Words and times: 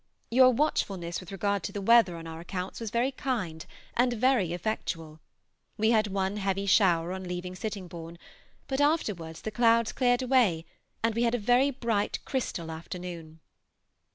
Your 0.31 0.49
watchfulness 0.49 1.19
with 1.19 1.31
regard 1.31 1.61
to 1.61 1.71
the 1.71 1.79
weather 1.79 2.17
on 2.17 2.25
our 2.25 2.39
accounts 2.39 2.79
was 2.79 2.89
very 2.89 3.11
kind 3.11 3.63
and 3.95 4.13
very 4.13 4.51
effectual. 4.51 5.19
We 5.77 5.91
had 5.91 6.07
one 6.07 6.37
heavy 6.37 6.65
shower 6.65 7.13
on 7.13 7.23
leaving 7.25 7.53
Sittingbourne, 7.55 8.17
but 8.67 8.81
afterwards 8.81 9.41
the 9.43 9.51
clouds 9.51 9.91
cleared 9.91 10.23
away, 10.23 10.65
and 11.03 11.13
we 11.13 11.21
had 11.21 11.35
a 11.35 11.37
very 11.37 11.69
bright 11.69 12.17
chrystal 12.25 12.71
afternoon. 12.71 13.41